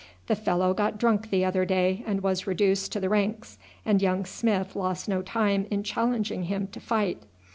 [0.25, 4.25] The fellow got drunk the other day and was reduced to the ranks, and young
[4.25, 7.21] Smith lost no time in challenging him to fight.